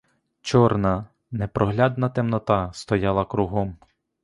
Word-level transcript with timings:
Чорна, 0.41 1.05
непроглядна 1.31 2.09
темнота 2.09 2.71
стояла 2.73 3.25
кругом. 3.25 3.77